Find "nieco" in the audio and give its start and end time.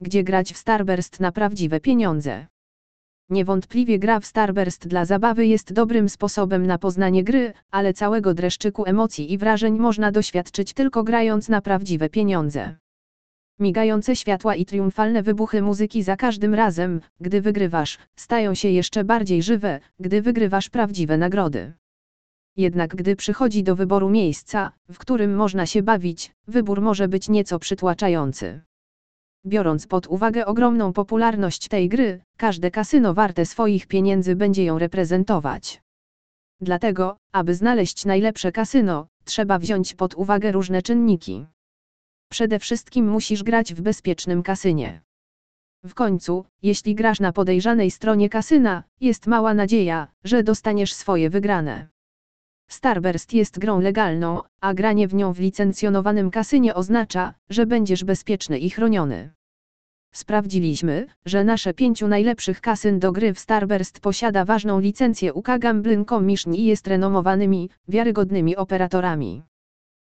27.28-27.58